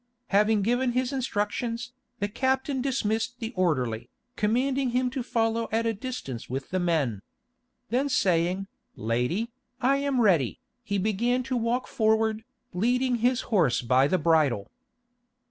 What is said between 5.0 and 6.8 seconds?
to follow at a distance with the